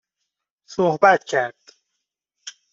صحبت 0.69 1.23
کرد 1.23 1.55